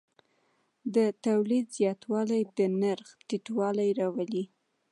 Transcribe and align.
د 0.95 0.97
تولید 1.25 1.65
زیاتوالی 1.77 2.41
د 2.57 2.59
نرخ 2.81 3.07
ټیټوالی 3.27 3.89
راولي. 3.99 4.43